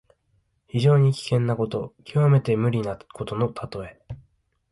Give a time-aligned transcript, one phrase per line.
[0.67, 4.01] 非常に危険なこと、きわめて無理なことのたとえ。